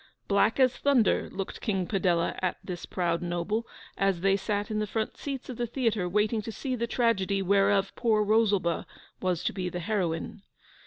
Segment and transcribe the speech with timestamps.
[0.27, 3.67] Black as thunder looked King Padella at this proud noble,
[3.99, 7.39] as they sat in the front seats of the theatre waiting to see the tragedy
[7.43, 8.87] whereof poor Rosalba
[9.21, 10.41] was to be the heroine.